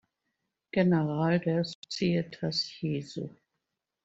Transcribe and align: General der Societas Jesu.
General 0.73 1.37
der 1.39 1.63
Societas 1.63 2.71
Jesu. 2.81 3.29